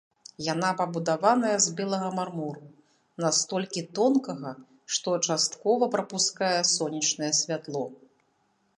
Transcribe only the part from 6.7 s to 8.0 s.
сонечнае святло.